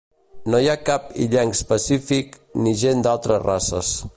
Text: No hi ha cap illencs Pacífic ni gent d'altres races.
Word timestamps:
No 0.53 0.61
hi 0.63 0.69
ha 0.69 0.77
cap 0.89 1.11
illencs 1.25 1.61
Pacífic 1.73 2.35
ni 2.63 2.73
gent 2.85 3.05
d'altres 3.09 3.45
races. 3.45 3.95